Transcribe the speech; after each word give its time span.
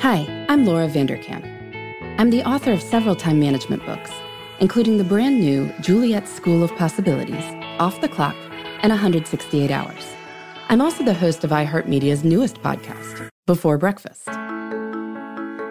Hi, 0.00 0.26
I'm 0.50 0.66
Laura 0.66 0.88
Vanderkam. 0.88 1.42
I'm 2.18 2.28
the 2.28 2.44
author 2.44 2.70
of 2.70 2.82
several 2.82 3.16
time 3.16 3.40
management 3.40 3.84
books, 3.86 4.10
including 4.60 4.98
the 4.98 5.04
brand 5.04 5.40
new 5.40 5.72
Juliet's 5.80 6.30
School 6.30 6.62
of 6.62 6.70
Possibilities, 6.76 7.42
Off 7.78 8.02
the 8.02 8.08
Clock, 8.08 8.36
and 8.82 8.90
168 8.90 9.70
Hours. 9.70 10.14
I'm 10.68 10.82
also 10.82 11.02
the 11.02 11.14
host 11.14 11.44
of 11.44 11.50
iHeartMedia's 11.50 12.24
newest 12.24 12.60
podcast, 12.62 13.30
Before 13.46 13.78
Breakfast. 13.78 14.28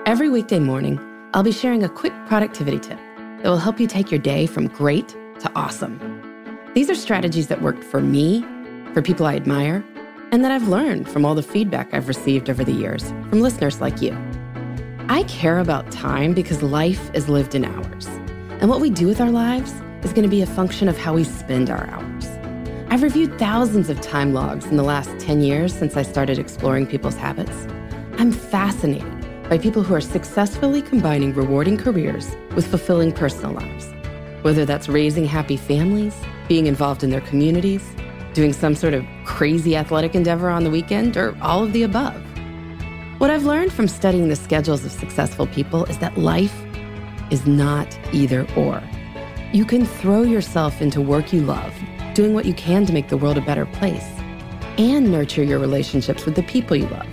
Every 0.07 0.29
weekday 0.29 0.59
morning, 0.59 0.99
I'll 1.35 1.43
be 1.43 1.51
sharing 1.51 1.83
a 1.83 1.89
quick 1.89 2.13
productivity 2.25 2.79
tip 2.79 2.97
that 3.43 3.49
will 3.49 3.57
help 3.57 3.79
you 3.79 3.85
take 3.85 4.09
your 4.09 4.19
day 4.19 4.47
from 4.47 4.69
great 4.69 5.09
to 5.09 5.51
awesome. 5.55 5.99
These 6.73 6.89
are 6.89 6.95
strategies 6.95 7.45
that 7.49 7.61
worked 7.61 7.83
for 7.83 8.01
me, 8.01 8.41
for 8.91 9.03
people 9.03 9.27
I 9.27 9.35
admire, 9.35 9.85
and 10.35 10.43
that 10.43 10.51
I've 10.51 10.67
learned 10.67 11.07
from 11.07 11.23
all 11.23 11.33
the 11.33 11.41
feedback 11.41 11.93
I've 11.93 12.09
received 12.09 12.49
over 12.49 12.65
the 12.65 12.73
years 12.73 13.09
from 13.29 13.39
listeners 13.39 13.79
like 13.79 14.01
you. 14.01 14.11
I 15.07 15.23
care 15.29 15.59
about 15.59 15.89
time 15.93 16.33
because 16.33 16.61
life 16.61 17.09
is 17.13 17.29
lived 17.29 17.55
in 17.55 17.63
hours, 17.63 18.05
and 18.59 18.69
what 18.69 18.81
we 18.81 18.89
do 18.89 19.07
with 19.07 19.21
our 19.21 19.31
lives 19.31 19.71
is 20.03 20.11
going 20.11 20.23
to 20.23 20.27
be 20.27 20.41
a 20.41 20.45
function 20.45 20.89
of 20.89 20.97
how 20.97 21.13
we 21.13 21.23
spend 21.23 21.69
our 21.69 21.87
hours. 21.87 22.27
I've 22.89 23.01
reviewed 23.01 23.39
thousands 23.39 23.89
of 23.89 24.01
time 24.01 24.33
logs 24.33 24.65
in 24.65 24.75
the 24.75 24.83
last 24.83 25.17
10 25.19 25.39
years 25.39 25.73
since 25.73 25.95
I 25.95 26.01
started 26.01 26.37
exploring 26.37 26.85
people's 26.85 27.15
habits. 27.15 27.65
I'm 28.17 28.33
fascinated 28.33 29.47
by 29.47 29.57
people 29.57 29.83
who 29.83 29.95
are 29.95 30.01
successfully 30.01 30.81
combining 30.81 31.33
rewarding 31.33 31.77
careers 31.77 32.35
with 32.55 32.67
fulfilling 32.67 33.13
personal 33.13 33.53
lives, 33.53 33.89
whether 34.41 34.65
that's 34.65 34.89
raising 34.89 35.23
happy 35.23 35.55
families, 35.55 36.13
being 36.49 36.67
involved 36.67 37.05
in 37.05 37.09
their 37.09 37.21
communities, 37.21 37.94
doing 38.35 38.53
some 38.53 38.75
sort 38.75 38.93
of 38.93 39.03
crazy 39.23 39.75
athletic 39.75 40.13
endeavor 40.13 40.49
on 40.49 40.63
the 40.63 40.69
weekend, 40.69 41.17
or 41.17 41.35
all 41.41 41.63
of 41.63 41.73
the 41.73 41.81
above. 41.83 42.21
What 43.17 43.31
I've 43.31 43.45
learned 43.45 43.71
from 43.71 43.87
studying 43.87 44.27
the 44.27 44.35
schedules 44.35 44.83
of 44.85 44.91
successful 44.91 45.47
people 45.47 45.85
is 45.85 45.97
that 45.99 46.17
life 46.17 46.53
is 47.31 47.47
not 47.47 47.97
either 48.13 48.45
or. 48.55 48.83
You 49.53 49.63
can 49.65 49.85
throw 49.85 50.23
yourself 50.23 50.81
into 50.81 50.99
work 50.99 51.31
you 51.31 51.41
love, 51.41 51.73
doing 52.13 52.33
what 52.33 52.45
you 52.45 52.53
can 52.53 52.85
to 52.85 52.93
make 52.93 53.07
the 53.07 53.17
world 53.17 53.37
a 53.37 53.41
better 53.41 53.65
place, 53.65 54.05
and 54.77 55.09
nurture 55.09 55.43
your 55.43 55.59
relationships 55.59 56.25
with 56.25 56.35
the 56.35 56.43
people 56.43 56.75
you 56.75 56.87
love, 56.87 57.07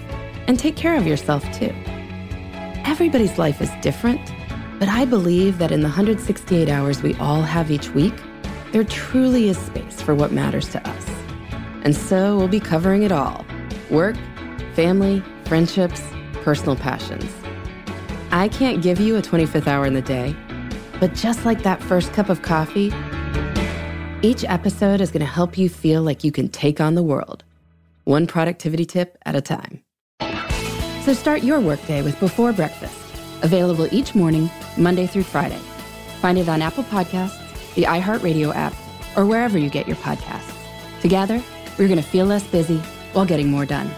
and 0.49 0.59
take 0.59 0.75
care 0.75 0.97
of 0.97 1.07
yourself 1.07 1.45
too. 1.53 1.73
Everybody's 2.85 3.39
life 3.39 3.63
is 3.63 3.71
different, 3.81 4.21
but 4.81 4.89
I 4.89 5.05
believe 5.05 5.59
that 5.59 5.71
in 5.71 5.83
the 5.83 5.89
168 5.89 6.69
hours 6.69 7.01
we 7.01 7.15
all 7.15 7.43
have 7.43 7.71
each 7.71 7.91
week, 7.91 8.15
there 8.73 8.83
truly 8.83 9.49
is 9.49 9.59
space 9.59 10.03
for 10.03 10.15
what 10.15 10.33
matters 10.33 10.69
to 10.71 10.89
us. 10.89 11.12
And 11.85 11.97
so 11.97 12.37
we'll 12.37 12.49
be 12.49 12.61
covering 12.61 13.03
it 13.03 13.13
all 13.13 13.45
work, 13.91 14.17
family, 14.75 15.23
friendships, 15.45 16.03
personal 16.43 16.77
passions. 16.77 17.31
I 18.31 18.49
can't 18.49 18.83
give 18.83 18.99
you 18.99 19.17
a 19.17 19.23
25th 19.23 19.67
hour 19.67 19.85
in 19.85 19.93
the 19.93 20.03
day, 20.03 20.35
but 20.99 21.15
just 21.15 21.45
like 21.45 21.63
that 21.63 21.83
first 21.83 22.13
cup 22.13 22.31
of 22.31 22.43
coffee, 22.43 22.93
each 24.23 24.45
episode 24.45 25.01
is 25.01 25.11
going 25.11 25.21
to 25.21 25.27
help 25.27 25.59
you 25.59 25.69
feel 25.69 26.03
like 26.03 26.25
you 26.25 26.33
can 26.33 26.49
take 26.49 26.81
on 26.81 26.95
the 26.95 27.03
world, 27.03 27.45
one 28.05 28.27
productivity 28.27 28.87
tip 28.87 29.19
at 29.27 29.35
a 29.35 29.41
time. 29.41 29.83
So 31.03 31.13
start 31.13 31.43
your 31.43 31.61
workday 31.61 32.03
with 32.03 32.19
Before 32.21 32.53
Breakfast, 32.53 32.97
available 33.43 33.93
each 33.93 34.15
morning, 34.15 34.49
Monday 34.79 35.07
through 35.07 35.25
Friday. 35.25 35.61
Find 36.21 36.39
it 36.39 36.49
on 36.49 36.63
Apple 36.63 36.85
Podcasts 36.85 37.43
the 37.75 37.85
iHeartRadio 37.85 38.55
app, 38.55 38.75
or 39.17 39.27
wherever 39.27 39.59
you 39.59 39.71
get 39.71 39.87
your 39.87 39.97
podcasts. 39.99 40.55
Together, 41.01 41.43
we're 41.79 41.89
going 41.89 42.03
to 42.03 42.09
feel 42.09 42.27
less 42.27 42.47
busy 42.47 42.79
while 43.13 43.27
getting 43.27 43.51
more 43.51 43.67
done. 43.67 43.91